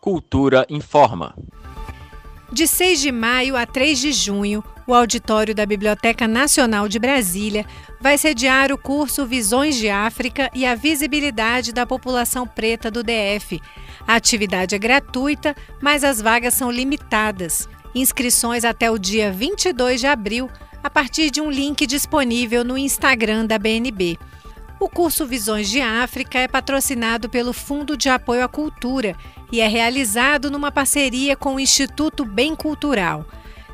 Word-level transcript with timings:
Cultura 0.00 0.64
informa. 0.70 1.34
De 2.52 2.68
6 2.68 3.00
de 3.00 3.12
maio 3.12 3.56
a 3.56 3.66
3 3.66 3.98
de 3.98 4.12
junho, 4.12 4.62
o 4.86 4.94
auditório 4.94 5.54
da 5.54 5.66
Biblioteca 5.66 6.28
Nacional 6.28 6.88
de 6.88 6.98
Brasília 7.00 7.66
vai 8.00 8.16
sediar 8.16 8.72
o 8.72 8.78
curso 8.78 9.26
Visões 9.26 9.76
de 9.76 9.90
África 9.90 10.50
e 10.54 10.64
a 10.64 10.76
Visibilidade 10.76 11.72
da 11.72 11.84
População 11.84 12.46
Preta 12.46 12.90
do 12.90 13.02
DF. 13.02 13.60
A 14.06 14.14
atividade 14.14 14.74
é 14.74 14.78
gratuita, 14.78 15.54
mas 15.82 16.04
as 16.04 16.22
vagas 16.22 16.54
são 16.54 16.70
limitadas. 16.70 17.68
Inscrições 17.92 18.64
até 18.64 18.90
o 18.90 18.98
dia 18.98 19.32
22 19.32 20.00
de 20.00 20.06
abril, 20.06 20.48
a 20.82 20.88
partir 20.88 21.28
de 21.30 21.40
um 21.40 21.50
link 21.50 21.86
disponível 21.86 22.62
no 22.62 22.78
Instagram 22.78 23.46
da 23.46 23.58
BNB. 23.58 24.16
O 24.80 24.88
curso 24.88 25.26
Visões 25.26 25.68
de 25.68 25.80
África 25.80 26.38
é 26.38 26.46
patrocinado 26.46 27.28
pelo 27.28 27.52
Fundo 27.52 27.96
de 27.96 28.08
Apoio 28.08 28.44
à 28.44 28.48
Cultura 28.48 29.16
e 29.50 29.60
é 29.60 29.66
realizado 29.66 30.52
numa 30.52 30.70
parceria 30.70 31.34
com 31.34 31.56
o 31.56 31.60
Instituto 31.60 32.24
Bem 32.24 32.54
Cultural. 32.54 33.26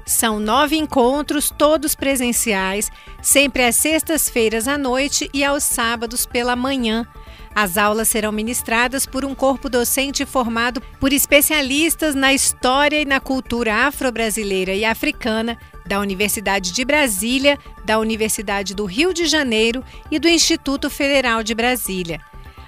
São 0.06 0.40
nove 0.40 0.76
encontros, 0.76 1.50
todos 1.50 1.94
presenciais, 1.94 2.90
sempre 3.20 3.64
às 3.64 3.76
sextas-feiras 3.76 4.66
à 4.66 4.78
noite 4.78 5.28
e 5.32 5.44
aos 5.44 5.62
sábados 5.64 6.24
pela 6.24 6.56
manhã. 6.56 7.06
As 7.54 7.76
aulas 7.76 8.08
serão 8.08 8.32
ministradas 8.32 9.04
por 9.04 9.26
um 9.26 9.34
corpo 9.34 9.68
docente 9.68 10.24
formado 10.24 10.80
por 10.98 11.12
especialistas 11.12 12.14
na 12.14 12.32
história 12.32 13.00
e 13.00 13.04
na 13.04 13.20
cultura 13.20 13.86
afro-brasileira 13.86 14.74
e 14.74 14.84
africana 14.84 15.58
da 15.86 16.00
Universidade 16.00 16.72
de 16.72 16.84
Brasília, 16.84 17.58
da 17.84 17.98
Universidade 17.98 18.74
do 18.74 18.84
Rio 18.84 19.12
de 19.12 19.26
Janeiro 19.26 19.84
e 20.10 20.18
do 20.18 20.28
Instituto 20.28 20.88
Federal 20.88 21.42
de 21.42 21.54
Brasília. 21.54 22.20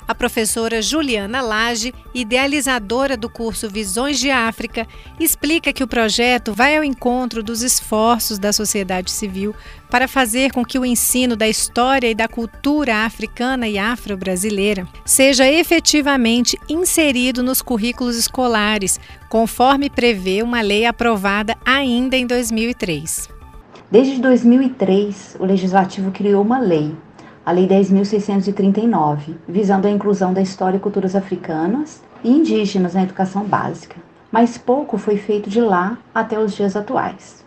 A 0.09 0.15
professora 0.15 0.81
Juliana 0.81 1.41
Lage, 1.41 1.93
idealizadora 2.15 3.17
do 3.17 3.29
curso 3.29 3.69
Visões 3.69 4.21
de 4.21 4.31
África, 4.31 4.87
explica 5.19 5.73
que 5.73 5.83
o 5.83 5.89
projeto 5.89 6.53
vai 6.55 6.77
ao 6.77 6.85
encontro 6.85 7.43
dos 7.43 7.61
esforços 7.61 8.39
da 8.39 8.53
sociedade 8.53 9.11
civil 9.11 9.53
para 9.91 10.07
fazer 10.07 10.53
com 10.53 10.65
que 10.65 10.79
o 10.79 10.87
ensino 10.87 11.35
da 11.35 11.49
história 11.49 12.09
e 12.09 12.15
da 12.15 12.29
cultura 12.29 13.05
africana 13.05 13.67
e 13.67 13.79
afro-brasileira 13.79 14.87
seja 15.05 15.51
efetivamente 15.51 16.57
inserido 16.69 17.43
nos 17.43 17.61
currículos 17.61 18.17
escolares, 18.17 19.01
conforme 19.29 19.91
prevê 19.91 20.41
uma 20.41 20.61
lei 20.61 20.87
aprovada 20.87 21.57
ainda 21.65 22.17
em 22.17 22.27
2003. 22.27 23.29
Desde 23.91 24.21
2003, 24.21 25.37
o 25.41 25.45
Legislativo 25.45 26.13
criou 26.13 26.43
uma 26.43 26.59
lei 26.59 26.95
a 27.47 27.53
Lei 27.53 27.69
10.639, 27.69 29.37
visando 29.47 29.87
a 29.87 29.91
inclusão 29.91 30.33
da 30.35 30.43
história 30.43 30.79
e 30.79 30.81
culturas 30.81 31.15
africanas 31.15 32.03
e 32.25 32.29
indígenas 32.29 32.95
na 32.95 33.05
educação 33.05 33.45
básica. 33.45 33.95
Mas 34.33 34.59
pouco 34.59 34.99
foi 34.99 35.17
feito 35.17 35.49
de 35.49 35.61
lá 35.61 35.97
até 36.13 36.37
os 36.41 36.57
dias 36.57 36.75
atuais. 36.75 37.45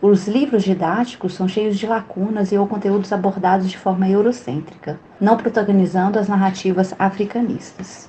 Os 0.00 0.26
livros 0.26 0.62
didáticos 0.62 1.34
são 1.34 1.46
cheios 1.46 1.78
de 1.78 1.86
lacunas 1.86 2.50
e 2.50 2.56
ou 2.56 2.66
conteúdos 2.66 3.12
abordados 3.12 3.68
de 3.68 3.76
forma 3.76 4.08
eurocêntrica, 4.08 4.98
não 5.20 5.36
protagonizando 5.36 6.18
as 6.18 6.28
narrativas 6.28 6.94
africanistas. 6.98 8.08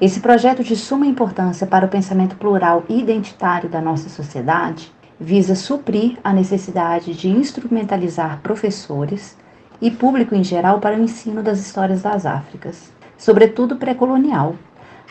Esse 0.00 0.18
projeto 0.18 0.64
de 0.64 0.74
suma 0.74 1.06
importância 1.06 1.68
para 1.68 1.86
o 1.86 1.88
pensamento 1.88 2.34
plural 2.34 2.82
e 2.88 2.98
identitário 2.98 3.68
da 3.68 3.80
nossa 3.80 4.08
sociedade 4.08 4.92
visa 5.20 5.54
suprir 5.54 6.18
a 6.24 6.32
necessidade 6.32 7.14
de 7.14 7.28
instrumentalizar 7.28 8.40
professores 8.42 9.38
e 9.80 9.90
público 9.90 10.34
em 10.34 10.44
geral 10.44 10.80
para 10.80 10.96
o 10.96 11.02
ensino 11.02 11.42
das 11.42 11.58
histórias 11.60 12.02
das 12.02 12.26
Áfricas, 12.26 12.92
sobretudo 13.16 13.76
pré-colonial, 13.76 14.56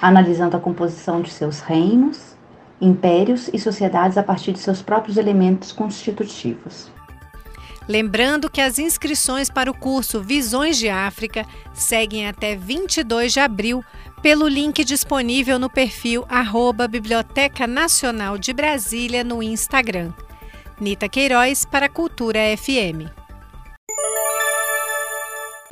analisando 0.01 0.55
a 0.55 0.59
composição 0.59 1.21
de 1.21 1.31
seus 1.31 1.59
reinos, 1.59 2.35
impérios 2.79 3.49
e 3.53 3.59
sociedades 3.59 4.17
a 4.17 4.23
partir 4.23 4.53
de 4.53 4.59
seus 4.59 4.81
próprios 4.81 5.17
elementos 5.17 5.71
constitutivos. 5.71 6.89
Lembrando 7.87 8.51
que 8.51 8.61
as 8.61 8.77
inscrições 8.77 9.49
para 9.49 9.71
o 9.71 9.73
curso 9.73 10.21
Visões 10.21 10.77
de 10.77 10.89
África 10.89 11.43
seguem 11.73 12.27
até 12.27 12.55
22 12.55 13.33
de 13.33 13.39
abril 13.39 13.83
pelo 14.21 14.47
link 14.47 14.83
disponível 14.83 15.57
no 15.57 15.71
perfil 15.71 16.23
arroba 16.29 16.87
Biblioteca 16.87 17.65
Nacional 17.65 18.37
de 18.37 18.53
Brasília 18.53 19.23
no 19.23 19.41
Instagram. 19.41 20.13
Nita 20.79 21.09
Queiroz 21.09 21.65
para 21.65 21.87
a 21.87 21.89
Cultura 21.89 22.39
FM. 22.55 23.09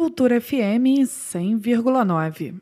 Cultura 0.07 0.37
FM 0.37 1.03
100,9. 1.05 2.61